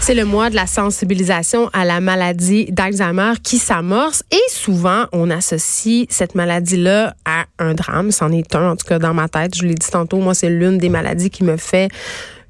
C'est 0.00 0.14
le 0.14 0.24
mois 0.24 0.50
de 0.50 0.54
la 0.54 0.66
sensibilisation 0.66 1.68
à 1.72 1.84
la 1.84 2.00
maladie 2.00 2.66
d'Alzheimer 2.70 3.32
qui 3.42 3.58
s'amorce 3.58 4.22
et 4.30 4.40
souvent 4.50 5.06
on 5.12 5.30
associe 5.30 6.06
cette 6.08 6.34
maladie-là 6.34 7.14
à 7.24 7.44
un 7.58 7.74
drame. 7.74 8.10
C'en 8.10 8.32
est 8.32 8.54
un, 8.54 8.70
en 8.70 8.76
tout 8.76 8.86
cas 8.86 8.98
dans 8.98 9.14
ma 9.14 9.28
tête. 9.28 9.56
Je 9.56 9.64
l'ai 9.64 9.74
dit 9.74 9.90
tantôt, 9.90 10.18
moi 10.18 10.34
c'est 10.34 10.50
l'une 10.50 10.78
des 10.78 10.88
maladies 10.88 11.30
qui 11.30 11.44
me 11.44 11.56
fait 11.56 11.88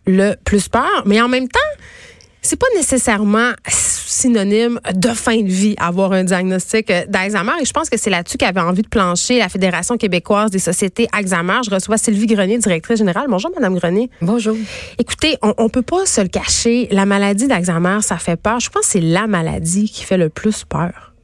le 0.06 0.34
plus 0.44 0.68
peur. 0.68 1.02
Mais 1.06 1.20
en 1.20 1.28
même 1.28 1.48
temps, 1.48 1.58
c'est 2.42 2.58
pas 2.58 2.66
nécessairement 2.76 3.50
synonyme 4.20 4.80
de 4.94 5.08
fin 5.08 5.40
de 5.40 5.48
vie 5.48 5.74
avoir 5.78 6.12
un 6.12 6.24
diagnostic 6.24 6.92
d'Alzheimer 7.08 7.52
et 7.62 7.64
je 7.64 7.72
pense 7.72 7.88
que 7.88 7.98
c'est 7.98 8.10
là-dessus 8.10 8.36
qu'avait 8.36 8.60
envie 8.60 8.82
de 8.82 8.88
plancher 8.88 9.38
la 9.38 9.48
Fédération 9.48 9.96
québécoise 9.96 10.50
des 10.50 10.58
sociétés 10.58 11.08
Alzheimer. 11.12 11.60
Je 11.64 11.70
reçois 11.70 11.96
Sylvie 11.96 12.26
Grenier, 12.26 12.58
directrice 12.58 12.98
générale. 12.98 13.26
Bonjour 13.30 13.50
madame 13.54 13.76
Grenier. 13.76 14.10
Bonjour. 14.20 14.56
Écoutez, 14.98 15.38
on, 15.40 15.54
on 15.56 15.70
peut 15.70 15.82
pas 15.82 16.04
se 16.04 16.20
le 16.20 16.28
cacher, 16.28 16.88
la 16.90 17.06
maladie 17.06 17.48
d'Alzheimer, 17.48 17.98
ça 18.02 18.18
fait 18.18 18.36
peur. 18.36 18.60
Je 18.60 18.68
pense 18.68 18.82
que 18.82 18.92
c'est 18.92 19.00
la 19.00 19.26
maladie 19.26 19.88
qui 19.88 20.04
fait 20.04 20.18
le 20.18 20.28
plus 20.28 20.64
peur. 20.64 21.14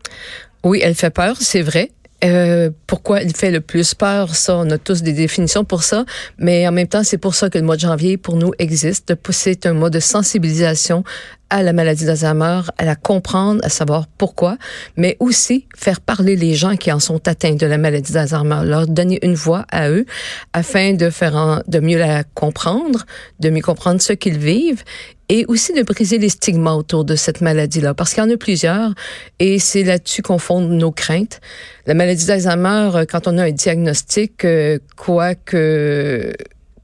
Oui, 0.64 0.80
elle 0.82 0.94
fait 0.94 1.10
peur, 1.10 1.36
c'est 1.38 1.62
vrai. 1.62 1.90
Euh, 2.24 2.70
pourquoi 2.86 3.20
il 3.20 3.36
fait 3.36 3.50
le 3.50 3.60
plus 3.60 3.94
peur, 3.94 4.34
ça, 4.34 4.56
on 4.56 4.70
a 4.70 4.78
tous 4.78 5.02
des 5.02 5.12
définitions 5.12 5.64
pour 5.64 5.82
ça, 5.82 6.06
mais 6.38 6.66
en 6.66 6.72
même 6.72 6.88
temps, 6.88 7.04
c'est 7.04 7.18
pour 7.18 7.34
ça 7.34 7.50
que 7.50 7.58
le 7.58 7.64
mois 7.64 7.76
de 7.76 7.82
janvier, 7.82 8.16
pour 8.16 8.36
nous, 8.36 8.52
existe. 8.58 9.14
C'est 9.30 9.66
un 9.66 9.74
mois 9.74 9.90
de 9.90 10.00
sensibilisation 10.00 11.04
à 11.50 11.62
la 11.62 11.72
maladie 11.72 12.04
d'Alzheimer, 12.04 12.62
à 12.78 12.84
la 12.84 12.96
comprendre, 12.96 13.60
à 13.64 13.68
savoir 13.68 14.06
pourquoi, 14.18 14.56
mais 14.96 15.16
aussi 15.20 15.66
faire 15.76 16.00
parler 16.00 16.36
les 16.36 16.54
gens 16.54 16.76
qui 16.76 16.90
en 16.90 17.00
sont 17.00 17.28
atteints 17.28 17.54
de 17.54 17.66
la 17.66 17.78
maladie 17.78 18.12
d'Alzheimer, 18.12 18.60
leur 18.64 18.86
donner 18.86 19.18
une 19.24 19.34
voix 19.34 19.64
à 19.70 19.90
eux 19.90 20.06
afin 20.52 20.94
de 20.94 21.10
faire 21.10 21.36
en, 21.36 21.60
de 21.66 21.78
mieux 21.78 21.98
la 21.98 22.24
comprendre, 22.24 23.06
de 23.40 23.50
mieux 23.50 23.62
comprendre 23.62 24.00
ce 24.00 24.12
qu'ils 24.12 24.38
vivent 24.38 24.82
et 25.28 25.44
aussi 25.48 25.72
de 25.72 25.82
briser 25.82 26.18
les 26.18 26.28
stigmas 26.28 26.74
autour 26.74 27.04
de 27.04 27.16
cette 27.16 27.40
maladie-là, 27.40 27.94
parce 27.94 28.14
qu'il 28.14 28.22
y 28.22 28.26
en 28.26 28.30
a 28.30 28.36
plusieurs, 28.36 28.92
et 29.40 29.58
c'est 29.58 29.82
là-dessus 29.82 30.22
qu'on 30.22 30.38
fonde 30.38 30.70
nos 30.70 30.92
craintes. 30.92 31.40
La 31.86 31.94
maladie 31.94 32.26
d'Alzheimer, 32.26 32.90
euh, 32.94 33.04
quand 33.08 33.26
on 33.26 33.38
a 33.38 33.44
un 33.44 33.50
diagnostic, 33.50 34.44
euh, 34.44 34.78
quoi 34.96 35.34
que 35.34 36.32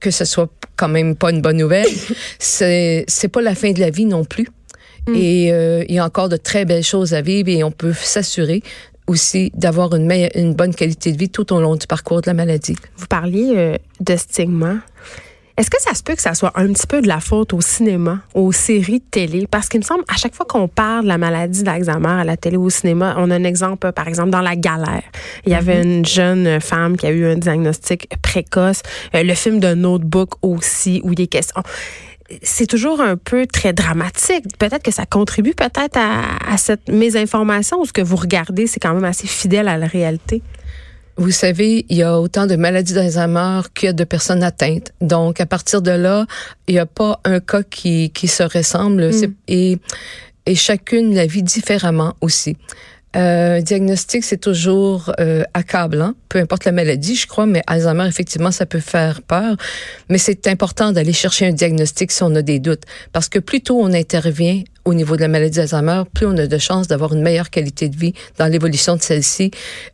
que 0.00 0.10
ce 0.10 0.24
soit 0.24 0.50
quand 0.76 0.88
même 0.88 1.16
pas 1.16 1.30
une 1.30 1.40
bonne 1.40 1.58
nouvelle, 1.58 1.88
c'est 2.38 3.04
c'est 3.08 3.28
pas 3.28 3.42
la 3.42 3.54
fin 3.54 3.72
de 3.72 3.80
la 3.80 3.90
vie 3.90 4.06
non 4.06 4.24
plus. 4.24 4.48
Mm. 5.08 5.14
Et 5.14 5.52
euh, 5.52 5.84
il 5.88 5.94
y 5.94 5.98
a 5.98 6.04
encore 6.04 6.28
de 6.28 6.36
très 6.36 6.64
belles 6.64 6.84
choses 6.84 7.14
à 7.14 7.22
vivre 7.22 7.48
et 7.48 7.64
on 7.64 7.70
peut 7.70 7.92
s'assurer 7.92 8.62
aussi 9.06 9.50
d'avoir 9.54 9.94
une, 9.94 10.10
une 10.34 10.54
bonne 10.54 10.74
qualité 10.74 11.12
de 11.12 11.18
vie 11.18 11.28
tout 11.28 11.52
au 11.52 11.60
long 11.60 11.76
du 11.76 11.86
parcours 11.86 12.20
de 12.20 12.28
la 12.28 12.34
maladie. 12.34 12.76
Vous 12.96 13.06
parliez 13.06 13.52
euh, 13.56 13.76
de 14.00 14.16
stigma. 14.16 14.76
Est-ce 15.56 15.70
que 15.70 15.80
ça 15.80 15.94
se 15.94 16.02
peut 16.02 16.14
que 16.14 16.22
ça 16.22 16.34
soit 16.34 16.52
un 16.54 16.72
petit 16.72 16.86
peu 16.86 17.02
de 17.02 17.08
la 17.08 17.20
faute 17.20 17.52
au 17.52 17.60
cinéma, 17.60 18.20
aux 18.34 18.52
séries 18.52 19.00
de 19.00 19.04
télé? 19.10 19.46
Parce 19.50 19.68
qu'il 19.68 19.80
me 19.80 19.84
semble, 19.84 20.02
à 20.08 20.16
chaque 20.16 20.34
fois 20.34 20.46
qu'on 20.46 20.66
parle 20.66 21.04
de 21.04 21.08
la 21.08 21.18
maladie 21.18 21.62
d'Alzheimer 21.62 22.08
à 22.20 22.24
la 22.24 22.36
télé 22.36 22.56
ou 22.56 22.64
au 22.64 22.70
cinéma, 22.70 23.14
on 23.18 23.30
a 23.30 23.36
un 23.36 23.44
exemple, 23.44 23.92
par 23.92 24.08
exemple, 24.08 24.30
dans 24.30 24.40
La 24.40 24.56
Galère. 24.56 25.02
Il 25.44 25.52
y 25.52 25.54
avait 25.54 25.82
mm-hmm. 25.82 25.98
une 25.98 26.06
jeune 26.06 26.60
femme 26.60 26.96
qui 26.96 27.06
a 27.06 27.10
eu 27.10 27.26
un 27.26 27.36
diagnostic 27.36 28.08
précoce. 28.22 28.82
Euh, 29.14 29.22
le 29.22 29.34
film 29.34 29.60
de 29.60 29.74
Notebook 29.74 30.34
aussi, 30.42 31.00
où 31.04 31.12
il 31.12 31.20
est 31.20 31.26
question 31.26 31.62
c'est 32.42 32.66
toujours 32.66 33.02
un 33.02 33.16
peu 33.18 33.46
très 33.46 33.74
dramatique. 33.74 34.46
Peut-être 34.58 34.82
que 34.82 34.90
ça 34.90 35.04
contribue 35.04 35.52
peut-être 35.52 35.98
à, 35.98 36.22
à 36.50 36.56
cette 36.56 36.88
mésinformation 36.88 37.80
ou 37.80 37.84
ce 37.84 37.92
que 37.92 38.00
vous 38.00 38.16
regardez, 38.16 38.66
c'est 38.66 38.80
quand 38.80 38.94
même 38.94 39.04
assez 39.04 39.26
fidèle 39.26 39.68
à 39.68 39.76
la 39.76 39.86
réalité. 39.86 40.42
Vous 41.16 41.30
savez, 41.30 41.84
il 41.88 41.96
y 41.96 42.02
a 42.02 42.18
autant 42.18 42.46
de 42.46 42.56
maladies 42.56 42.94
d'Alzheimer 42.94 43.60
qu'il 43.74 43.86
y 43.86 43.90
a 43.90 43.92
de 43.92 44.04
personnes 44.04 44.42
atteintes. 44.42 44.92
Donc, 45.00 45.40
à 45.40 45.46
partir 45.46 45.82
de 45.82 45.90
là, 45.90 46.26
il 46.68 46.74
n'y 46.74 46.80
a 46.80 46.86
pas 46.86 47.20
un 47.24 47.40
cas 47.40 47.62
qui, 47.62 48.10
qui 48.10 48.28
se 48.28 48.42
ressemble 48.42 49.10
mm. 49.10 49.34
et, 49.48 49.78
et 50.46 50.54
chacune 50.54 51.14
la 51.14 51.26
vit 51.26 51.42
différemment 51.42 52.14
aussi. 52.20 52.56
Euh, 53.14 53.60
diagnostic, 53.60 54.24
c'est 54.24 54.38
toujours 54.38 55.12
euh, 55.20 55.44
accablant, 55.52 56.14
peu 56.30 56.38
importe 56.38 56.64
la 56.64 56.72
maladie, 56.72 57.14
je 57.14 57.26
crois, 57.26 57.44
mais 57.44 57.62
Alzheimer, 57.66 58.06
effectivement, 58.06 58.50
ça 58.50 58.64
peut 58.64 58.80
faire 58.80 59.20
peur. 59.20 59.56
Mais 60.08 60.16
c'est 60.16 60.46
important 60.46 60.92
d'aller 60.92 61.12
chercher 61.12 61.46
un 61.46 61.52
diagnostic 61.52 62.10
si 62.10 62.22
on 62.22 62.34
a 62.34 62.42
des 62.42 62.58
doutes, 62.58 62.84
parce 63.12 63.28
que 63.28 63.38
plus 63.38 63.60
tôt 63.60 63.78
on 63.82 63.92
intervient 63.92 64.62
au 64.84 64.94
niveau 64.94 65.16
de 65.16 65.20
la 65.20 65.28
maladie 65.28 65.56
d'Alzheimer, 65.58 66.02
plus 66.12 66.26
on 66.26 66.36
a 66.36 66.46
de 66.46 66.58
chances 66.58 66.88
d'avoir 66.88 67.12
une 67.12 67.22
meilleure 67.22 67.50
qualité 67.50 67.88
de 67.88 67.96
vie 67.96 68.14
dans 68.38 68.46
l'évolution 68.46 68.96
de 68.96 69.02
celle-ci. 69.02 69.50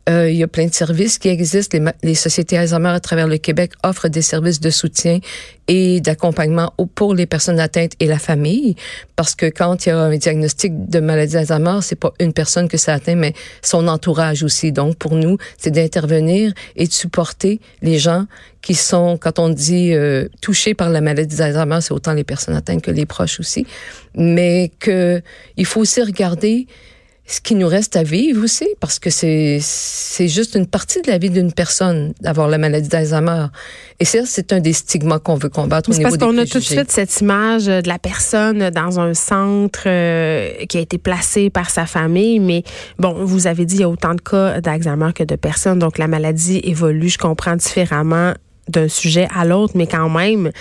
Euh, 0.09 0.29
il 0.29 0.37
y 0.37 0.43
a 0.43 0.47
plein 0.47 0.65
de 0.65 0.73
services 0.73 1.19
qui 1.19 1.29
existent. 1.29 1.77
Les, 2.03 2.15
sociétés 2.15 2.57
Alzheimer 2.57 2.89
à 2.89 2.99
travers 2.99 3.27
le 3.27 3.37
Québec 3.37 3.73
offrent 3.83 4.07
des 4.07 4.21
services 4.21 4.59
de 4.59 4.69
soutien 4.69 5.19
et 5.67 6.01
d'accompagnement 6.01 6.73
pour 6.95 7.13
les 7.13 7.27
personnes 7.27 7.59
atteintes 7.59 7.93
et 7.99 8.07
la 8.07 8.17
famille, 8.17 8.75
parce 9.15 9.35
que 9.35 9.45
quand 9.45 9.85
il 9.85 9.89
y 9.89 9.91
a 9.91 9.99
un 9.99 10.17
diagnostic 10.17 10.89
de 10.89 10.99
maladie 10.99 11.33
d'Alzheimer, 11.33 11.79
c'est 11.81 11.95
pas 11.95 12.11
une 12.19 12.33
personne 12.33 12.67
que 12.67 12.77
ça 12.77 12.93
atteint, 12.93 13.15
mais 13.15 13.33
son 13.61 13.87
entourage 13.87 14.41
aussi. 14.41 14.71
Donc 14.71 14.97
pour 14.97 15.15
nous, 15.15 15.37
c'est 15.57 15.71
d'intervenir 15.71 16.53
et 16.75 16.87
de 16.87 16.91
supporter 16.91 17.59
les 17.83 17.99
gens 17.99 18.25
qui 18.69 18.75
sont, 18.75 19.17
quand 19.19 19.39
on 19.39 19.49
dit 19.49 19.95
euh, 19.95 20.27
touchés 20.41 20.75
par 20.75 20.91
la 20.91 21.01
maladie 21.01 21.35
d'Alzheimer, 21.35 21.79
c'est 21.81 21.91
autant 21.91 22.13
les 22.13 22.23
personnes 22.23 22.55
atteintes 22.55 22.83
que 22.83 22.91
les 22.91 23.07
proches 23.07 23.39
aussi, 23.39 23.65
mais 24.13 24.71
que 24.77 25.23
il 25.57 25.65
faut 25.65 25.81
aussi 25.81 26.03
regarder 26.03 26.67
ce 27.25 27.41
qui 27.41 27.55
nous 27.55 27.67
reste 27.67 27.95
à 27.95 28.03
vivre 28.03 28.43
aussi, 28.43 28.67
parce 28.79 28.99
que 28.99 29.09
c'est 29.09 29.57
c'est 29.59 30.27
juste 30.27 30.53
une 30.53 30.67
partie 30.67 31.01
de 31.01 31.09
la 31.09 31.17
vie 31.17 31.31
d'une 31.31 31.51
personne 31.51 32.13
d'avoir 32.21 32.47
la 32.47 32.59
maladie 32.59 32.89
d'Alzheimer. 32.89 33.47
Et 33.99 34.05
ça, 34.05 34.19
c'est 34.25 34.53
un 34.53 34.59
des 34.59 34.73
stigmas 34.73 35.17
qu'on 35.17 35.33
veut 35.33 35.49
combattre 35.49 35.89
au 35.89 35.93
niveau 35.93 36.03
parce 36.03 36.19
qu'on 36.19 36.37
a 36.37 36.45
tout 36.45 36.59
de 36.59 36.63
suite 36.63 36.91
cette 36.91 37.21
image 37.21 37.65
de 37.65 37.87
la 37.87 37.97
personne 37.97 38.69
dans 38.69 38.99
un 38.99 39.15
centre 39.15 39.85
euh, 39.87 40.51
qui 40.69 40.77
a 40.77 40.81
été 40.81 40.99
placé 40.99 41.49
par 41.49 41.71
sa 41.71 41.87
famille, 41.87 42.39
mais 42.39 42.61
bon, 42.99 43.25
vous 43.25 43.47
avez 43.47 43.65
dit 43.65 43.77
il 43.77 43.81
y 43.81 43.83
a 43.83 43.89
autant 43.89 44.13
de 44.13 44.21
cas 44.21 44.61
d'Alzheimer 44.61 45.11
que 45.15 45.23
de 45.23 45.35
personnes, 45.35 45.79
donc 45.79 45.97
la 45.97 46.07
maladie 46.07 46.61
évolue, 46.63 47.09
je 47.09 47.17
comprends 47.17 47.55
différemment 47.55 48.35
d'un 48.69 48.87
sujet 48.87 49.27
à 49.35 49.45
l'autre, 49.45 49.73
mais 49.75 49.87
quand 49.87 50.09
même, 50.09 50.51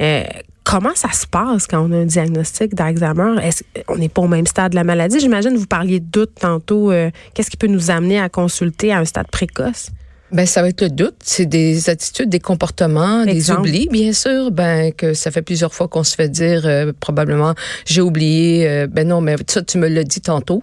euh, 0.00 0.24
comment 0.64 0.94
ça 0.94 1.12
se 1.12 1.26
passe 1.26 1.66
quand 1.66 1.88
on 1.88 1.92
a 1.92 1.96
un 1.96 2.06
diagnostic 2.06 2.74
d'Alzheimer? 2.74 3.42
Est-ce 3.42 3.62
qu'on 3.86 3.96
n'est 3.96 4.08
pas 4.08 4.22
au 4.22 4.28
même 4.28 4.46
stade 4.46 4.72
de 4.72 4.76
la 4.76 4.84
maladie? 4.84 5.20
J'imagine 5.20 5.56
vous 5.56 5.66
parliez 5.66 6.00
de 6.00 6.06
doute 6.06 6.32
tantôt. 6.40 6.90
Euh, 6.90 7.10
qu'est-ce 7.34 7.50
qui 7.50 7.56
peut 7.56 7.66
nous 7.66 7.90
amener 7.90 8.20
à 8.20 8.28
consulter 8.28 8.92
à 8.92 8.98
un 8.98 9.04
stade 9.04 9.28
précoce? 9.28 9.90
Ben 10.30 10.44
ça 10.44 10.60
va 10.60 10.68
être 10.68 10.82
le 10.82 10.90
doute, 10.90 11.16
c'est 11.24 11.46
des 11.46 11.88
attitudes, 11.88 12.28
des 12.28 12.38
comportements, 12.38 13.24
des 13.24 13.50
oublis, 13.50 13.88
bien 13.90 14.12
sûr. 14.12 14.50
Ben 14.50 14.92
que 14.92 15.14
ça 15.14 15.30
fait 15.30 15.40
plusieurs 15.40 15.72
fois 15.72 15.88
qu'on 15.88 16.04
se 16.04 16.14
fait 16.14 16.28
dire 16.28 16.66
euh, 16.66 16.92
probablement 17.00 17.54
j'ai 17.86 18.02
oublié. 18.02 18.86
ben 18.90 19.08
non, 19.08 19.22
mais 19.22 19.36
ça 19.46 19.62
tu 19.62 19.78
me 19.78 19.88
l'as 19.88 20.04
dit 20.04 20.20
tantôt 20.20 20.60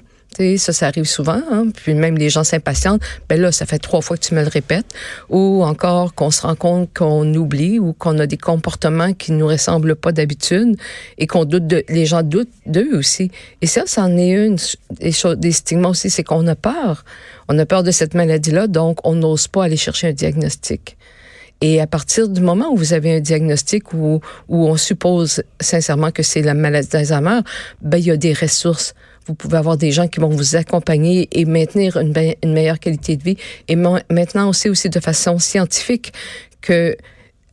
ça, 0.58 0.74
ça 0.74 0.88
arrive 0.88 1.06
souvent. 1.06 1.42
Hein? 1.52 1.68
Puis 1.74 1.94
même 1.94 2.18
les 2.18 2.30
gens 2.30 2.44
s'impatientent. 2.44 3.02
Ben 3.30 3.40
là, 3.40 3.52
ça 3.52 3.66
fait 3.66 3.80
trois 3.80 4.02
fois 4.02 4.18
que 4.18 4.24
tu 4.24 4.34
me 4.34 4.42
le 4.42 4.48
répètes. 4.48 4.94
Ou 5.30 5.64
encore 5.64 6.14
qu'on 6.14 6.32
se 6.32 6.42
rend 6.42 6.56
compte 6.56 6.90
qu'on 6.94 7.34
oublie 7.34 7.80
ou 7.80 7.94
qu'on 7.94 8.20
a 8.20 8.28
des 8.28 8.38
comportements 8.38 9.14
qui 9.14 9.32
nous 9.32 9.48
ressemblent 9.48 9.96
pas 9.96 10.12
d'habitude 10.12 10.78
et 11.18 11.28
qu'on 11.28 11.46
doute 11.46 11.68
de, 11.68 11.84
les 11.90 12.06
gens 12.06 12.24
doutent 12.24 12.50
d'eux 12.66 12.96
aussi. 12.96 13.32
Et 13.62 13.68
ça, 13.68 13.84
c'en 13.86 14.16
est 14.18 14.32
une 14.32 14.58
des 15.00 15.12
choses, 15.12 15.38
des 15.38 15.52
stigmas 15.52 15.90
aussi, 15.90 16.10
c'est 16.10 16.24
qu'on 16.24 16.46
a 16.48 16.56
peur. 16.56 17.06
On 17.48 17.58
a 17.60 17.66
peur 17.66 17.84
de 17.84 17.92
cette 17.92 18.14
maladie-là, 18.14 18.68
donc 18.68 19.00
on 19.04 19.16
n'ose 19.16 19.48
pas 19.48 19.66
aller 19.66 19.78
chercher 19.78 20.08
un 20.08 20.14
diagnostic. 20.14 20.98
Et 21.62 21.80
à 21.80 21.88
partir 21.88 22.28
du 22.28 22.42
moment 22.42 22.70
où 22.72 22.76
vous 22.76 22.94
avez 22.94 23.16
un 23.16 23.20
diagnostic 23.20 23.94
où, 23.94 24.20
où 24.50 24.68
on 24.68 24.76
suppose 24.76 25.42
sincèrement 25.62 26.12
que 26.12 26.22
c'est 26.22 26.42
la 26.42 26.54
maladie 26.54 26.90
d'Alzheimer, 26.90 27.40
ben, 27.82 27.98
il 27.98 28.06
y 28.06 28.12
a 28.12 28.18
des 28.18 28.34
ressources 28.34 28.94
vous 29.28 29.36
pouvez 29.36 29.58
avoir 29.58 29.78
des 29.78 29.92
gens 29.92 30.08
qui 30.08 30.20
vont 30.20 30.30
vous 30.30 30.56
accompagner 30.56 31.28
et 31.32 31.46
maintenir 31.46 31.98
une, 31.98 32.14
une 32.44 32.54
meilleure 32.54 32.80
qualité 32.80 33.18
de 33.18 33.24
vie. 33.24 33.38
Et 33.68 33.76
maintenant, 33.76 34.50
on 34.50 34.54
sait 34.54 34.70
aussi 34.70 34.90
de 34.90 35.00
façon 35.00 35.40
scientifique 35.40 36.14
que 36.62 36.96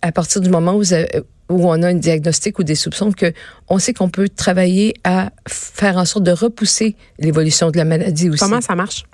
à 0.03 0.12
partir 0.12 0.41
du 0.41 0.50
moment 0.50 0.75
où, 0.75 0.82
où 0.82 1.69
on 1.69 1.82
a 1.82 1.88
un 1.88 1.94
diagnostic 1.94 2.59
ou 2.59 2.65
des 2.65 2.75
soupçons, 2.75 3.12
que 3.12 3.32
on 3.69 3.78
sait 3.78 3.94
qu'on 3.94 4.11
peut 4.11 4.28
travailler 4.28 4.94
à 5.05 5.31
faire 5.49 5.96
en 5.96 6.05
sorte 6.05 6.25
de 6.25 6.32
repousser 6.32 6.96
l'évolution 7.19 7.70
de 7.70 7.76
la 7.76 7.85
maladie 7.85 8.29
aussi. 8.29 8.41
Comment 8.41 8.61
ça 8.61 8.75
marche? 8.75 9.05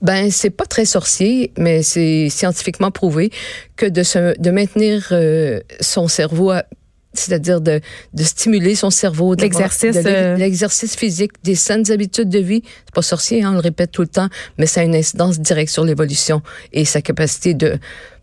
Ben 0.00 0.30
c'est 0.30 0.50
pas 0.50 0.66
très 0.66 0.84
sorcier, 0.84 1.52
mais 1.56 1.82
c'est 1.82 2.28
scientifiquement 2.28 2.90
prouvé 2.90 3.30
que 3.76 3.86
de 3.86 4.02
se, 4.02 4.38
de 4.38 4.50
maintenir 4.50 5.08
euh, 5.12 5.60
son 5.80 6.08
cerveau 6.08 6.50
à, 6.50 6.64
c'est-à-dire 7.14 7.60
de, 7.60 7.80
de 8.14 8.22
stimuler 8.22 8.74
son 8.74 8.90
cerveau, 8.90 9.34
l'exercice, 9.34 9.96
euh, 10.06 10.36
l'exercice 10.36 10.96
physique, 10.96 11.32
des 11.42 11.54
saines 11.54 11.90
habitudes 11.90 12.28
de 12.28 12.38
vie. 12.38 12.62
C'est 12.86 12.94
pas 12.94 13.02
sorcier, 13.02 13.42
hein, 13.42 13.50
on 13.52 13.54
le 13.54 13.60
répète 13.60 13.90
tout 13.90 14.02
le 14.02 14.08
temps, 14.08 14.28
mais 14.58 14.66
ça 14.66 14.80
a 14.80 14.84
une 14.84 14.94
incidence 14.94 15.38
directe 15.40 15.70
sur 15.72 15.84
l'évolution 15.84 16.42
et 16.72 16.84
sa 16.84 17.02
capacité 17.02 17.54
de 17.54 17.78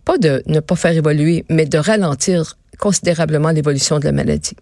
pas 0.06 0.18
de 0.18 0.42
ne 0.48 0.60
pas 0.60 0.76
faire 0.76 0.96
évoluer, 0.96 1.46
mais 1.50 1.66
de 1.66 1.78
ralentir 1.78 2.58
considérablement 2.80 3.52
l'évolution 3.52 4.00
de 4.00 4.06
la 4.06 4.12
maladie. 4.12 4.56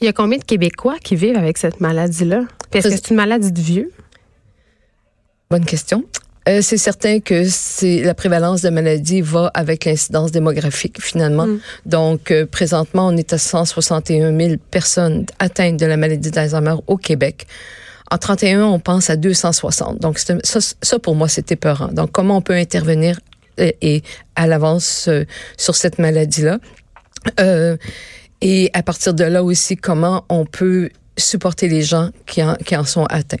Il 0.00 0.04
y 0.06 0.08
a 0.08 0.12
combien 0.12 0.38
de 0.38 0.44
Québécois 0.44 0.96
qui 1.02 1.14
vivent 1.14 1.36
avec 1.36 1.58
cette 1.58 1.80
maladie-là? 1.80 2.42
Est-ce 2.72 2.88
que 2.88 2.94
c'est 2.94 3.10
une 3.10 3.16
maladie 3.16 3.52
de 3.52 3.60
vieux? 3.60 3.92
Bonne 5.50 5.64
question. 5.64 6.04
Euh, 6.48 6.60
c'est 6.60 6.76
certain 6.76 7.20
que 7.20 7.44
c'est 7.48 8.02
la 8.02 8.14
prévalence 8.14 8.60
de 8.60 8.68
maladies 8.68 9.22
va 9.22 9.50
avec 9.54 9.86
l'incidence 9.86 10.30
démographique 10.30 11.00
finalement. 11.00 11.46
Mm. 11.46 11.60
Donc 11.86 12.30
euh, 12.30 12.46
présentement, 12.46 13.08
on 13.08 13.16
est 13.16 13.32
à 13.32 13.38
161 13.38 14.36
000 14.38 14.54
personnes 14.70 15.26
atteintes 15.38 15.78
de 15.78 15.86
la 15.86 15.96
maladie 15.96 16.30
d'Alzheimer 16.30 16.74
au 16.86 16.96
Québec. 16.96 17.46
En 18.10 18.18
31, 18.18 18.64
on 18.64 18.78
pense 18.78 19.08
à 19.08 19.16
260. 19.16 20.00
Donc 20.00 20.18
ça, 20.18 20.34
ça 20.60 20.98
pour 20.98 21.14
moi, 21.14 21.28
c'était 21.28 21.54
épeurant. 21.54 21.88
Donc 21.88 22.12
comment 22.12 22.36
on 22.36 22.42
peut 22.42 22.54
intervenir 22.54 23.18
et, 23.56 23.68
euh, 23.68 23.72
et 23.80 24.02
à 24.36 24.46
l'avance 24.46 25.08
sur 25.56 25.74
cette 25.74 25.98
maladie-là? 25.98 26.58
Et 28.44 28.70
à 28.74 28.82
partir 28.82 29.14
de 29.14 29.24
là 29.24 29.42
aussi, 29.42 29.76
comment 29.76 30.26
on 30.28 30.44
peut 30.44 30.90
supporter 31.16 31.66
les 31.68 31.80
gens 31.80 32.10
qui 32.26 32.42
en, 32.42 32.56
qui 32.56 32.76
en 32.76 32.84
sont 32.84 33.06
atteints? 33.06 33.38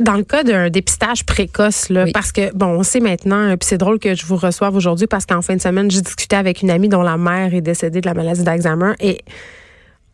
Dans 0.00 0.14
le 0.14 0.24
cas 0.24 0.42
d'un 0.44 0.70
dépistage 0.70 1.24
précoce, 1.24 1.88
là, 1.88 2.06
parce 2.12 2.32
que, 2.32 2.54
bon, 2.54 2.66
on 2.66 2.82
sait 2.82 3.00
maintenant, 3.00 3.56
puis 3.56 3.66
c'est 3.68 3.78
drôle 3.78 3.98
que 3.98 4.14
je 4.14 4.24
vous 4.24 4.36
reçoive 4.36 4.74
aujourd'hui 4.74 5.06
parce 5.06 5.26
qu'en 5.26 5.42
fin 5.42 5.56
de 5.56 5.60
semaine, 5.60 5.90
j'ai 5.90 6.00
discuté 6.00 6.36
avec 6.36 6.62
une 6.62 6.70
amie 6.70 6.88
dont 6.88 7.02
la 7.02 7.16
mère 7.16 7.54
est 7.54 7.60
décédée 7.60 8.00
de 8.00 8.06
la 8.06 8.14
maladie 8.14 8.42
d'Alzheimer 8.42 8.92
et 9.00 9.20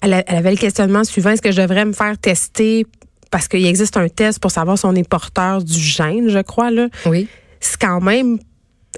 elle, 0.01 0.25
avait 0.27 0.51
le 0.51 0.57
questionnement 0.57 1.05
suivant, 1.05 1.31
est-ce 1.31 1.43
que 1.43 1.53
je 1.53 1.61
devrais 1.61 1.85
me 1.85 1.93
faire 1.93 2.19
tester 2.19 2.87
parce 3.31 3.49
qu'il 3.49 3.67
existe 3.67 3.97
un 3.97 4.09
test 4.09 4.39
pour 4.39 4.51
savoir 4.51 4.79
si 4.79 4.87
on 4.87 4.95
est 4.95 5.09
porteur 5.09 5.63
du 5.63 5.79
gène, 5.79 6.29
je 6.29 6.39
crois, 6.39 6.71
là? 6.71 6.89
Oui. 7.07 7.29
C'est 7.61 7.81
quand 7.81 8.01
même 8.01 8.39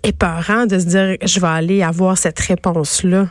épeurant 0.02 0.67
de 0.67 0.79
se 0.79 0.85
dire, 0.85 1.17
je 1.25 1.40
vais 1.40 1.46
aller 1.46 1.82
avoir 1.82 2.19
cette 2.19 2.38
réponse-là. 2.38 3.29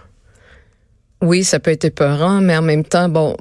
Oui, 1.22 1.44
ça 1.44 1.60
peut 1.60 1.72
être 1.72 1.86
épeurant, 1.86 2.42
mais 2.42 2.56
en 2.56 2.62
même 2.62 2.84
temps, 2.84 3.10
bon, 3.10 3.36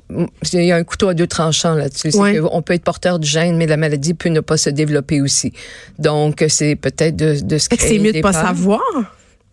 il 0.52 0.64
y 0.64 0.72
a 0.72 0.76
un 0.76 0.84
couteau 0.84 1.08
à 1.08 1.14
deux 1.14 1.26
tranchants 1.26 1.74
là-dessus. 1.74 2.10
On 2.50 2.62
peut 2.62 2.74
être 2.74 2.84
porteur 2.84 3.18
du 3.18 3.28
gène, 3.28 3.56
mais 3.56 3.66
la 3.66 3.76
maladie 3.76 4.14
peut 4.14 4.30
ne 4.30 4.40
pas 4.40 4.56
se 4.56 4.70
développer 4.70 5.20
aussi. 5.20 5.52
Donc, 5.98 6.42
c'est 6.48 6.76
peut-être 6.76 7.16
de, 7.16 7.38
de 7.40 7.58
ce 7.58 7.68
C'est 7.78 7.98
mieux 7.98 8.12
de 8.12 8.20
pas 8.20 8.32
savoir? 8.32 8.80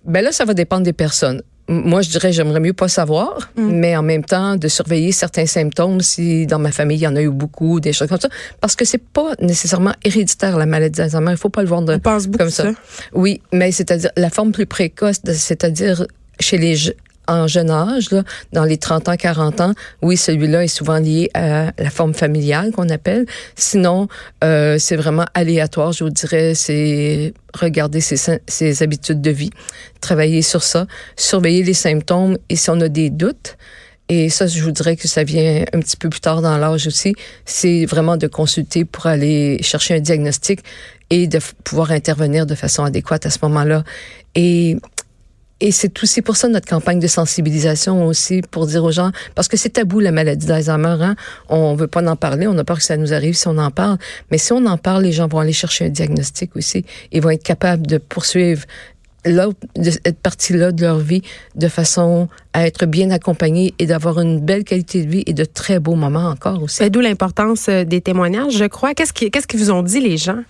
Ben 0.06 0.22
là, 0.22 0.32
ça 0.32 0.46
va 0.46 0.54
dépendre 0.54 0.84
des 0.84 0.94
personnes. 0.94 1.42
Moi, 1.70 2.02
je 2.02 2.10
dirais, 2.10 2.34
j'aimerais 2.34 2.60
mieux 2.60 2.74
pas 2.74 2.90
savoir, 2.90 3.50
mm. 3.56 3.70
mais 3.72 3.96
en 3.96 4.04
même 4.04 4.24
temps, 4.24 4.58
de 4.58 4.68
surveiller 4.68 5.14
certains 5.14 5.46
symptômes 5.46 6.02
si 6.02 6.46
dans 6.46 6.60
ma 6.60 6.74
famille, 6.74 6.98
il 6.98 7.04
y 7.04 7.08
en 7.08 7.16
a 7.16 7.22
eu 7.22 7.30
beaucoup, 7.30 7.80
des 7.80 7.94
choses 7.94 8.10
comme 8.10 8.20
ça. 8.20 8.28
Parce 8.60 8.76
que 8.76 8.84
c'est 8.84 9.02
pas 9.02 9.34
nécessairement 9.40 9.94
héréditaire, 10.04 10.58
la 10.58 10.66
maladie 10.66 10.98
d'Alzheimer. 10.98 11.32
Il 11.32 11.38
faut 11.38 11.50
pas 11.50 11.62
le 11.62 11.70
voir 11.70 11.82
de, 11.82 11.98
comme 12.38 12.50
ça. 12.50 12.66
Oui, 13.14 13.42
mais 13.54 13.72
c'est-à-dire, 13.72 14.12
la 14.18 14.30
forme 14.30 14.52
plus 14.52 14.66
précoce, 14.66 15.22
c'est-à-dire 15.26 16.06
chez 16.40 16.58
les 16.58 16.76
en 17.28 17.48
jeune 17.48 17.70
âge, 17.70 18.12
là, 18.12 18.24
dans 18.52 18.64
les 18.64 18.78
30 18.78 19.10
ans, 19.10 19.16
40 19.16 19.62
ans, 19.62 19.74
oui, 20.02 20.18
celui-là 20.18 20.64
est 20.64 20.68
souvent 20.68 20.98
lié 20.98 21.30
à 21.34 21.72
la 21.78 21.90
forme 21.90 22.14
familiale 22.14 22.72
qu'on 22.72 22.90
appelle. 22.90 23.26
Sinon, 23.56 24.08
euh, 24.44 24.78
c'est 24.80 24.96
vraiment 24.96 25.26
aléatoire, 25.34 25.92
je 25.92 26.04
vous 26.04 26.10
dirais, 26.10 26.54
c'est 26.56 27.34
regarder 27.54 28.02
ses, 28.02 28.40
ses 28.48 28.84
habitudes 28.84 29.22
de 29.22 29.32
vie, 29.32 29.52
travailler 30.02 30.42
sur 30.42 30.64
ça, 30.64 30.88
surveiller 31.16 31.64
les 31.64 31.74
symptômes 31.74 32.38
et 32.50 32.56
si 32.56 32.70
on 32.70 32.82
a 32.82 32.90
des 32.90 33.10
doutes, 33.10 33.58
et 34.10 34.30
ça, 34.30 34.48
je 34.48 34.62
vous 34.62 34.72
dirais 34.72 34.98
que 34.98 35.08
ça 35.08 35.24
vient 35.24 35.64
un 35.74 35.80
petit 35.80 35.96
peu 35.96 36.10
plus 36.10 36.20
tard 36.20 36.42
dans 36.42 36.58
l'âge 36.58 36.88
aussi, 36.88 37.16
c'est 37.46 37.86
vraiment 37.86 38.18
de 38.18 38.28
consulter 38.28 38.84
pour 38.84 39.06
aller 39.06 39.60
chercher 39.64 39.96
un 39.96 40.00
diagnostic 40.02 40.60
et 41.10 41.28
de 41.28 41.40
pouvoir 41.64 41.92
intervenir 41.92 42.46
de 42.46 42.56
façon 42.56 42.84
adéquate 42.84 43.26
à 43.26 43.30
ce 43.30 43.40
moment-là. 43.44 43.84
Et 44.36 44.78
et 45.64 45.72
c'est 45.72 46.04
aussi 46.04 46.22
pour 46.22 46.36
ça 46.36 46.50
notre 46.50 46.68
campagne 46.68 47.00
de 47.00 47.08
sensibilisation 47.08 48.06
aussi, 48.06 48.42
pour 48.42 48.68
dire 48.68 48.84
aux 48.84 48.92
gens, 48.92 49.12
parce 49.34 49.48
que 49.48 49.56
c'est 49.56 49.70
tabou 49.70 50.02
la 50.02 50.12
maladie 50.12 50.46
d'Alzheimer, 50.46 50.98
hein? 51.00 51.16
on 51.48 51.74
veut 51.74 51.88
pas 51.88 52.06
en 52.06 52.18
parler, 52.18 52.48
on 52.48 52.58
a 52.58 52.66
peur 52.66 52.80
que 52.80 52.84
ça 52.84 52.98
nous 52.98 53.14
arrive 53.14 53.34
si 53.34 53.48
on 53.48 53.58
en 53.58 53.72
parle, 53.72 53.98
mais 54.30 54.38
si 54.38 54.52
on 54.52 54.66
en 54.66 54.78
parle, 54.78 55.04
les 55.04 55.14
gens 55.14 55.30
vont 55.30 55.40
aller 55.40 55.54
chercher 55.54 55.86
un 55.86 55.90
diagnostic 55.90 56.58
aussi, 56.58 56.84
ils 57.14 57.22
vont 57.22 57.30
être 57.30 57.44
capables 57.44 57.88
de 57.88 57.98
poursuivre 57.98 58.64
l'autre 59.26 59.58
cette 59.82 60.20
partie-là 60.20 60.74
de 60.74 60.82
leur 60.82 61.00
vie 61.00 61.22
de 61.56 61.70
façon 61.70 62.28
à 62.52 62.68
être 62.68 62.86
bien 62.86 63.10
accompagnés 63.10 63.74
et 63.80 63.86
d'avoir 63.86 64.20
une 64.20 64.42
belle 64.42 64.66
qualité 64.66 65.06
de 65.06 65.10
vie 65.10 65.24
et 65.28 65.34
de 65.34 65.46
très 65.46 65.80
beaux 65.80 65.96
moments 65.96 66.28
encore 66.28 66.62
aussi. 66.62 66.90
D'où 66.90 67.00
l'importance 67.00 67.70
euh, 67.70 67.86
des 67.86 68.02
témoignages, 68.02 68.58
je 68.58 68.66
crois. 68.66 68.94
Qu'est-ce 68.94 69.14
qu'ils 69.14 69.32
qu'est-ce 69.32 69.48
qu'ils 69.48 69.62
vous 69.62 69.72
ont 69.72 69.82
dit 69.82 70.02
les 70.02 70.18
gens? 70.18 70.44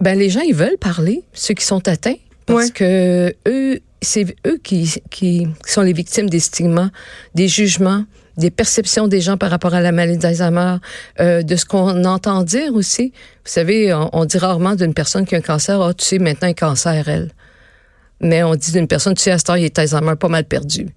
Ben 0.00 0.18
les 0.18 0.28
gens 0.28 0.40
ils 0.40 0.56
veulent 0.56 0.76
parler, 0.80 1.22
ceux 1.32 1.54
qui 1.54 1.64
sont 1.64 1.86
atteints, 1.86 2.16
parce 2.46 2.72
que 2.72 3.32
eux 3.46 3.78
c'est 4.00 4.36
eux 4.46 4.58
qui, 4.62 4.94
qui 5.10 5.48
sont 5.66 5.82
les 5.82 5.92
victimes 5.92 6.28
des 6.28 6.40
stigmas, 6.40 6.90
des 7.34 7.48
jugements, 7.48 8.04
des 8.38 8.50
perceptions 8.50 9.08
des 9.08 9.20
gens 9.20 9.36
par 9.36 9.50
rapport 9.50 9.74
à 9.74 9.80
la 9.80 9.92
maladie 9.92 10.18
d'Alzheimer, 10.18 10.76
euh, 11.20 11.42
de 11.42 11.56
ce 11.56 11.64
qu'on 11.64 12.04
entend 12.04 12.44
dire 12.44 12.72
aussi. 12.74 13.12
Vous 13.44 13.50
savez, 13.50 13.92
on, 13.92 14.24
dit 14.24 14.38
rarement 14.38 14.76
d'une 14.76 14.94
personne 14.94 15.26
qui 15.26 15.34
a 15.34 15.38
un 15.38 15.42
cancer, 15.42 15.80
oh, 15.80 15.92
tu 15.92 16.04
sais, 16.04 16.18
maintenant 16.18 16.48
un 16.48 16.54
cancer, 16.54 17.08
elle. 17.08 17.30
Mais 18.20 18.42
on 18.44 18.54
dit 18.54 18.72
d'une 18.72 18.86
personne, 18.86 19.14
tu 19.14 19.22
sais, 19.22 19.32
à 19.32 19.38
ce 19.38 19.44
temps, 19.44 19.56
il 19.56 19.64
est 19.64 19.78
Alzheimer 19.78 20.14
pas 20.14 20.28
mal 20.28 20.44
perdu. 20.44 20.88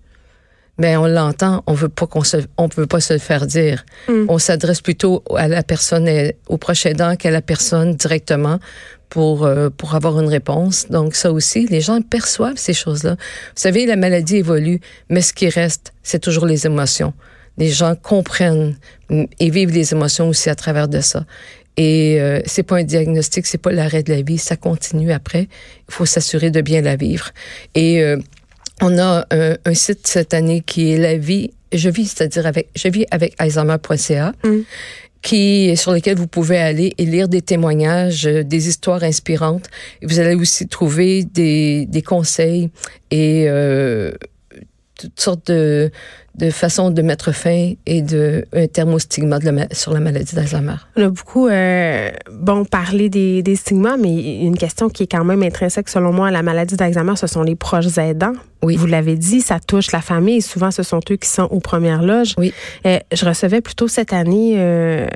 Mais 0.78 0.96
on 0.98 1.06
l'entend, 1.06 1.64
on 1.68 1.74
veut 1.74 1.90
pas 1.90 2.08
qu'on 2.08 2.24
se, 2.24 2.38
on 2.58 2.70
pas 2.70 3.00
se 3.00 3.14
le 3.14 3.20
faire 3.20 3.46
dire. 3.46 3.86
Mm. 4.08 4.26
On 4.30 4.38
s'adresse 4.38 4.82
plutôt 4.82 5.24
à 5.36 5.48
la 5.48 5.64
personne, 5.64 6.10
au 6.48 6.58
prochain 6.58 6.92
aidant 6.92 7.16
qu'à 7.16 7.32
la 7.32 7.42
personne 7.42 7.96
directement 7.96 8.60
pour 9.12 9.46
euh, 9.46 9.70
pour 9.70 9.94
avoir 9.94 10.20
une 10.20 10.30
réponse. 10.30 10.88
Donc 10.90 11.16
ça 11.16 11.32
aussi, 11.32 11.68
les 11.68 11.82
gens 11.82 12.02
perçoivent 12.02 12.58
ces 12.58 12.74
choses-là. 12.74 13.12
Vous 13.12 13.62
savez, 13.68 13.86
la 13.86 13.98
maladie 13.98 14.38
évolue, 14.38 14.80
mais 15.10 15.22
ce 15.22 15.34
qui 15.34 15.50
reste, 15.50 15.94
c'est 16.02 16.20
toujours 16.20 16.48
les 16.48 16.66
émotions. 16.66 17.14
Les 17.58 17.70
gens 17.70 17.96
comprennent 17.96 18.78
et 19.12 19.50
vivent 19.50 19.74
les 19.74 19.92
émotions 19.92 20.30
aussi 20.30 20.50
à 20.50 20.56
travers 20.56 20.88
de 20.88 21.02
ça. 21.02 21.26
Et 21.76 22.22
euh, 22.22 22.40
c'est 22.46 22.64
pas 22.64 22.78
un 22.78 22.84
diagnostic, 22.84 23.46
c'est 23.46 23.58
pas 23.58 23.74
l'arrêt 23.74 24.02
de 24.02 24.14
la 24.14 24.22
vie, 24.22 24.38
ça 24.38 24.56
continue 24.56 25.12
après. 25.12 25.50
Il 25.90 25.94
faut 25.94 26.06
s'assurer 26.06 26.50
de 26.50 26.62
bien 26.62 26.82
la 26.82 26.96
vivre. 26.96 27.32
Et 27.76 28.02
euh, 28.02 28.18
on 28.82 28.98
a 28.98 29.26
un, 29.32 29.74
site 29.74 30.08
cette 30.08 30.34
année 30.34 30.62
qui 30.62 30.94
est 30.94 30.98
la 30.98 31.18
vie. 31.18 31.52
Je 31.74 31.90
vis, 31.90 32.08
c'est-à-dire 32.08 32.46
avec, 32.48 32.70
je 32.76 32.88
vis 32.88 33.06
avec 33.12 33.36
Alzheimer.ca. 33.38 34.34
qui 35.22 35.76
sur 35.78 35.94
lesquels 35.94 36.18
vous 36.18 36.28
pouvez 36.28 36.58
aller 36.58 36.94
et 36.98 37.06
lire 37.06 37.28
des 37.28 37.42
témoignages, 37.42 38.26
euh, 38.26 38.44
des 38.44 38.68
histoires 38.68 39.04
inspirantes. 39.04 39.70
vous 40.02 40.20
allez 40.20 40.36
aussi 40.36 40.68
trouver 40.68 41.24
des, 41.24 41.86
des 41.86 42.02
conseils 42.02 42.70
et 43.12 43.46
euh, 43.48 44.12
toutes 45.02 45.20
sortes 45.20 45.48
de, 45.48 45.92
de 46.36 46.50
façon 46.50 46.92
de 46.92 47.02
mettre 47.02 47.34
fin 47.34 47.74
et 47.86 48.02
de 48.02 48.46
un 48.54 48.68
terme 48.68 48.94
au 48.94 49.00
stigma 49.00 49.40
sur 49.72 49.94
la 49.94 50.00
maladie 50.00 50.36
d'Alzheimer. 50.36 50.76
On 50.96 51.04
a 51.04 51.10
beaucoup 51.10 51.48
euh, 51.48 52.10
bon 52.32 52.64
parlé 52.64 53.10
des, 53.10 53.44
des, 53.44 53.56
stigmas, 53.56 53.98
mais 53.98 54.42
une 54.42 54.58
question 54.58 54.90
qui 54.90 55.04
est 55.04 55.12
quand 55.12 55.26
même 55.26 55.44
intrinsèque 55.44 55.90
selon 55.90 56.14
moi 56.14 56.28
à 56.28 56.32
la 56.32 56.42
maladie 56.42 56.76
d'Alzheimer, 56.76 57.16
ce 57.16 57.28
sont 57.28 57.44
les 57.44 57.56
proches 57.56 57.98
aidants. 57.98 58.34
Oui. 58.64 58.76
Vous 58.76 58.86
l'avez 58.86 59.18
dit, 59.18 59.42
ça 59.42 59.60
touche 59.60 59.92
la 59.92 60.02
famille 60.02 60.38
et 60.38 60.42
souvent 60.42 60.70
ce 60.70 60.84
sont 60.84 61.00
eux 61.10 61.16
qui 61.16 61.28
sont 61.28 61.48
aux 61.50 61.60
premières 61.60 62.04
loges. 62.04 62.36
Oui. 62.38 62.54
Euh, 62.86 63.00
je 63.12 63.26
recevais 63.26 63.60
plutôt 63.60 63.88
cette 63.88 64.14
année 64.14 64.54
euh, 64.58 65.08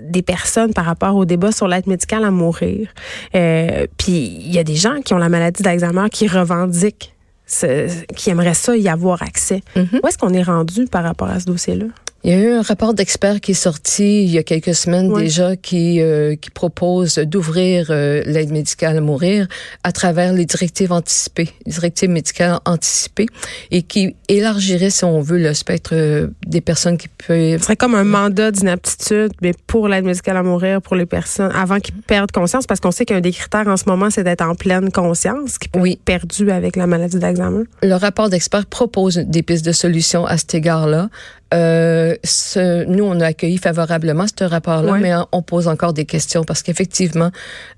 des 0.00 0.22
personnes 0.22 0.72
par 0.72 0.86
rapport 0.86 1.14
au 1.14 1.26
débat 1.26 1.52
sur 1.52 1.68
l'aide 1.68 1.86
médicale 1.86 2.24
à 2.24 2.30
mourir. 2.30 2.88
Puis 3.32 4.12
il 4.12 4.52
y 4.52 4.58
a 4.58 4.64
des 4.64 4.76
gens 4.76 5.02
qui 5.02 5.12
ont 5.12 5.18
la 5.18 5.28
maladie 5.28 5.62
d'Alzheimer 5.62 6.08
qui 6.10 6.26
revendiquent 6.26 7.13
qui 7.46 8.30
aimerait 8.30 8.54
ça 8.54 8.76
y 8.76 8.88
avoir 8.88 9.22
accès. 9.22 9.62
Mm-hmm. 9.76 10.00
Où 10.02 10.06
est-ce 10.06 10.18
qu'on 10.18 10.32
est 10.32 10.42
rendu 10.42 10.86
par 10.86 11.04
rapport 11.04 11.28
à 11.28 11.40
ce 11.40 11.46
dossier-là? 11.46 11.86
Il 12.26 12.30
y 12.30 12.34
a 12.34 12.38
eu 12.38 12.52
un 12.52 12.62
rapport 12.62 12.94
d'experts 12.94 13.42
qui 13.42 13.50
est 13.50 13.54
sorti 13.54 14.24
il 14.24 14.30
y 14.30 14.38
a 14.38 14.42
quelques 14.42 14.74
semaines 14.74 15.12
déjà 15.12 15.56
qui 15.56 16.00
euh, 16.00 16.36
qui 16.36 16.48
propose 16.48 17.16
d'ouvrir 17.16 17.88
euh, 17.90 18.22
l'aide 18.24 18.50
médicale 18.50 18.96
à 18.96 19.02
mourir 19.02 19.46
à 19.82 19.92
travers 19.92 20.32
les 20.32 20.46
directives 20.46 20.90
anticipées, 20.90 21.50
les 21.66 21.72
directives 21.72 22.08
médicales 22.08 22.60
anticipées 22.64 23.26
et 23.70 23.82
qui 23.82 24.16
élargirait 24.28 24.88
si 24.88 25.04
on 25.04 25.20
veut 25.20 25.36
le 25.36 25.52
spectre 25.52 25.90
euh, 25.92 26.28
des 26.46 26.62
personnes 26.62 26.96
qui 26.96 27.08
peuvent 27.08 27.58
Ce 27.58 27.64
serait 27.64 27.76
comme 27.76 27.94
un 27.94 28.04
mandat 28.04 28.52
d'inaptitude 28.52 29.32
mais 29.42 29.52
pour 29.66 29.88
l'aide 29.88 30.06
médicale 30.06 30.38
à 30.38 30.42
mourir 30.42 30.80
pour 30.80 30.96
les 30.96 31.04
personnes 31.04 31.52
avant 31.54 31.78
qu'ils 31.78 31.94
perdent 31.94 32.32
conscience 32.32 32.66
parce 32.66 32.80
qu'on 32.80 32.90
sait 32.90 33.04
qu'un 33.04 33.20
des 33.20 33.32
critères 33.32 33.68
en 33.68 33.76
ce 33.76 33.84
moment 33.86 34.08
c'est 34.08 34.24
d'être 34.24 34.40
en 34.40 34.54
pleine 34.54 34.90
conscience 34.90 35.58
qui 35.58 35.68
peut 35.68 35.78
oui. 35.78 35.92
être 35.92 36.04
perdu 36.04 36.50
avec 36.50 36.76
la 36.76 36.86
maladie 36.86 37.18
d'Alzheimer. 37.18 37.64
Le 37.82 37.94
rapport 37.96 38.30
d'experts 38.30 38.64
propose 38.64 39.18
des 39.18 39.42
pistes 39.42 39.66
de 39.66 39.72
solutions 39.72 40.24
à 40.24 40.38
cet 40.38 40.54
égard-là 40.54 41.10
euh, 41.52 42.14
ce, 42.24 42.84
nous, 42.84 43.04
on 43.04 43.20
a 43.20 43.26
accueilli 43.26 43.58
favorablement 43.58 44.26
ce 44.26 44.44
rapport-là, 44.44 44.94
mais 44.98 45.12
on 45.32 45.42
pose 45.42 45.68
encore 45.68 45.92
des 45.92 46.04
questions 46.04 46.44
parce 46.44 46.62
qu'effectivement, 46.62 47.30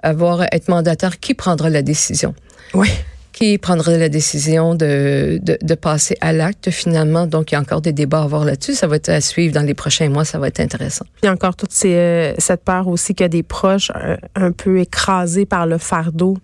avoir 0.03 0.43
être 0.53 0.69
mandataire, 0.69 1.19
qui 1.19 1.35
prendra 1.35 1.69
la 1.71 1.83
décision? 1.83 2.35
Oui 2.75 2.89
qui 3.37 3.59
prendra 3.59 3.99
la 3.99 4.09
décision 4.09 4.75
de, 4.75 5.39
de, 5.43 5.59
de 5.61 5.75
passer 5.75 6.17
à 6.23 6.33
l'acte 6.33 6.71
finalement? 6.71 7.27
Donc, 7.27 7.53
il 7.53 7.55
y 7.55 7.59
a 7.59 7.61
encore 7.61 7.83
des 7.83 7.93
débats 7.93 8.21
à 8.21 8.23
avoir 8.23 8.47
là-dessus. 8.47 8.73
Ça 8.73 8.87
va 8.87 8.97
être 8.97 9.11
à 9.11 9.21
suivre 9.21 9.53
dans 9.53 9.61
les 9.61 9.75
prochains 9.75 10.09
mois. 10.09 10.25
Ça 10.25 10.39
va 10.39 10.49
être 10.49 10.59
intéressant. 10.59 11.05
Il 11.23 11.27
y 11.27 11.29
a 11.29 11.33
encore 11.33 11.55
toute 11.55 11.71
ces, 11.71 11.95
euh, 11.95 12.33
cette 12.39 12.65
peur 12.65 12.89
aussi 12.89 13.15
qu'il 13.15 13.25
y 13.25 13.27
a 13.27 13.29
des 13.29 13.43
proches 13.43 13.93
euh, 13.95 14.17
un 14.37 14.53
peu 14.53 14.81
écrasés 14.81 15.45
par 15.45 15.67
le 15.67 15.77
fardeau 15.77 16.39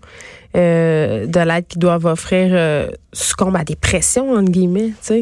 euh, 0.55 1.25
de 1.25 1.39
l'aide 1.39 1.65
qu'ils 1.65 1.79
doivent 1.79 2.05
offrir, 2.05 2.87
succombent 3.11 3.55
à 3.55 3.63
des 3.63 3.75
pressions, 3.75 4.33
entre 4.33 4.51
guillemets, 4.51 4.89
tu 4.89 4.95
sais. 5.01 5.21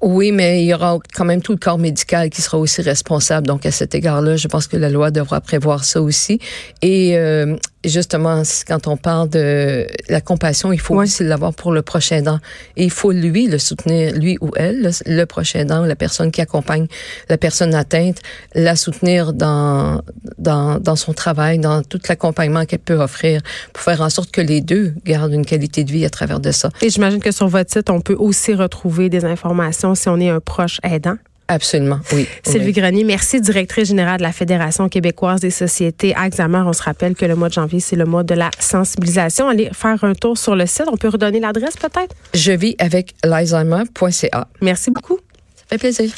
Oui, 0.00 0.32
mais 0.32 0.64
il 0.64 0.66
y 0.66 0.74
aura 0.74 0.98
quand 1.14 1.24
même 1.24 1.40
tout 1.40 1.52
le 1.52 1.58
corps 1.58 1.78
médical 1.78 2.28
qui 2.28 2.42
sera 2.42 2.58
aussi 2.58 2.82
responsable. 2.82 3.46
Donc, 3.46 3.64
à 3.66 3.70
cet 3.70 3.94
égard-là, 3.94 4.36
je 4.36 4.48
pense 4.48 4.66
que 4.66 4.76
la 4.76 4.88
loi 4.88 5.12
devra 5.12 5.40
prévoir 5.40 5.84
ça 5.84 6.02
aussi. 6.02 6.40
Et 6.82 7.16
euh, 7.16 7.56
justement, 7.88 8.42
quand 8.66 8.86
on 8.86 8.96
parle 8.96 9.28
de 9.28 9.86
la 10.08 10.20
compassion, 10.20 10.72
il 10.72 10.80
faut 10.80 10.96
aussi 10.96 11.24
l'avoir 11.24 11.54
pour 11.54 11.72
le 11.72 11.82
prochain 11.82 12.16
aidant. 12.16 12.38
Et 12.76 12.84
il 12.84 12.90
faut 12.90 13.12
lui 13.12 13.46
le 13.46 13.58
soutenir, 13.58 14.14
lui 14.14 14.38
ou 14.40 14.50
elle, 14.56 14.90
le, 15.06 15.24
prochain 15.24 15.60
aidant, 15.60 15.84
la 15.84 15.96
personne 15.96 16.30
qui 16.30 16.40
accompagne 16.40 16.86
la 17.28 17.38
personne 17.38 17.74
atteinte, 17.74 18.18
la 18.54 18.76
soutenir 18.76 19.32
dans, 19.32 20.02
dans, 20.38 20.78
dans 20.80 20.96
son 20.96 21.12
travail, 21.12 21.58
dans 21.58 21.82
tout 21.82 22.00
l'accompagnement 22.08 22.64
qu'elle 22.64 22.78
peut 22.78 22.94
offrir 22.94 23.40
pour 23.72 23.82
faire 23.82 24.00
en 24.00 24.10
sorte 24.10 24.30
que 24.30 24.40
les 24.40 24.60
deux 24.60 24.94
gardent 25.04 25.32
une 25.32 25.46
qualité 25.46 25.84
de 25.84 25.92
vie 25.92 26.04
à 26.04 26.10
travers 26.10 26.40
de 26.40 26.50
ça. 26.50 26.70
Et 26.82 26.90
j'imagine 26.90 27.20
que 27.20 27.32
sur 27.32 27.48
votre 27.48 27.72
site, 27.72 27.90
on 27.90 28.00
peut 28.00 28.16
aussi 28.18 28.54
retrouver 28.54 29.08
des 29.08 29.24
informations 29.24 29.94
si 29.94 30.08
on 30.08 30.18
est 30.18 30.30
un 30.30 30.40
proche 30.40 30.80
aidant. 30.82 31.16
Absolument, 31.48 32.00
oui. 32.12 32.26
Sylvie 32.44 32.72
Grenier, 32.72 33.04
merci, 33.04 33.40
directrice 33.40 33.88
générale 33.88 34.18
de 34.18 34.24
la 34.24 34.32
Fédération 34.32 34.88
québécoise 34.88 35.40
des 35.40 35.50
sociétés 35.50 36.14
Alzheimer. 36.14 36.62
On 36.66 36.72
se 36.72 36.82
rappelle 36.82 37.14
que 37.14 37.24
le 37.24 37.36
mois 37.36 37.48
de 37.48 37.54
janvier, 37.54 37.78
c'est 37.78 37.94
le 37.94 38.04
mois 38.04 38.24
de 38.24 38.34
la 38.34 38.50
sensibilisation. 38.58 39.48
Allez 39.48 39.70
faire 39.72 40.02
un 40.02 40.14
tour 40.14 40.36
sur 40.36 40.56
le 40.56 40.66
site. 40.66 40.86
On 40.90 40.96
peut 40.96 41.08
redonner 41.08 41.38
l'adresse 41.38 41.76
peut-être? 41.76 42.14
Je 42.34 42.52
vis 42.52 42.74
avec 42.78 43.14
l'Alzheimer.ca. 43.24 44.48
Merci 44.60 44.90
beaucoup. 44.90 45.18
Ça 45.56 45.64
fait 45.70 45.78
plaisir. 45.78 46.10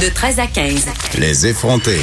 De 0.00 0.08
13 0.08 0.38
à 0.40 0.46
15. 0.46 0.86
Les 1.18 1.46
effrontés. 1.46 1.98